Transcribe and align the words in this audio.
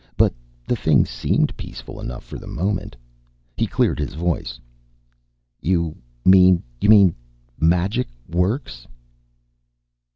But 0.17 0.33
the 0.67 0.75
thing 0.75 1.05
seemed 1.05 1.55
peaceful 1.57 1.99
enough 1.99 2.23
for 2.23 2.39
the 2.39 2.47
moment. 2.47 2.95
He 3.55 3.67
cleared 3.67 3.99
his 3.99 4.15
voice. 4.15 4.59
"You 5.61 5.95
mean 6.25 6.63
you 6.81 6.89
mean 6.89 7.13
magic 7.59 8.07
works?" 8.27 8.87